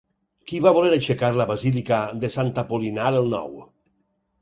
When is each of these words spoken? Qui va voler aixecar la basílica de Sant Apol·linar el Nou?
Qui 0.51 0.61
va 0.65 0.71
voler 0.77 0.93
aixecar 0.99 1.29
la 1.41 1.47
basílica 1.53 2.01
de 2.25 2.33
Sant 2.39 2.53
Apol·linar 2.65 3.15
el 3.23 3.33
Nou? 3.39 3.57